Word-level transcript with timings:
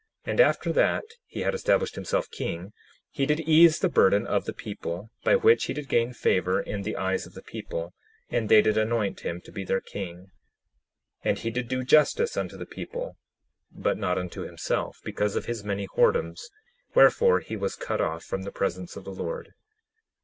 10:10 0.25 0.31
And 0.31 0.39
after 0.39 0.73
that 0.73 1.03
he 1.27 1.41
had 1.41 1.53
established 1.53 1.93
himself 1.93 2.31
king 2.31 2.73
he 3.11 3.27
did 3.27 3.39
ease 3.41 3.77
the 3.77 3.87
burden 3.87 4.25
of 4.25 4.45
the 4.45 4.51
people, 4.53 5.11
by 5.23 5.35
which 5.35 5.65
he 5.65 5.75
did 5.75 5.87
gain 5.87 6.11
favor 6.11 6.59
in 6.59 6.81
the 6.81 6.95
eyes 6.95 7.27
of 7.27 7.35
the 7.35 7.43
people, 7.43 7.93
and 8.27 8.49
they 8.49 8.63
did 8.63 8.79
anoint 8.79 9.19
him 9.19 9.39
to 9.41 9.51
be 9.51 9.63
their 9.63 9.79
king. 9.79 10.31
10:11 11.23 11.25
And 11.25 11.37
he 11.37 11.51
did 11.51 11.67
do 11.67 11.83
justice 11.83 12.35
unto 12.35 12.57
the 12.57 12.65
people, 12.65 13.15
but 13.71 13.99
not 13.99 14.17
unto 14.17 14.41
himself 14.41 14.97
because 15.03 15.35
of 15.35 15.45
his 15.45 15.63
many 15.63 15.85
whoredoms; 15.87 16.49
wherefore 16.95 17.39
he 17.39 17.55
was 17.55 17.75
cut 17.75 18.01
off 18.01 18.23
from 18.23 18.41
the 18.41 18.51
presence 18.51 18.95
of 18.95 19.03
the 19.03 19.13
Lord. 19.13 19.53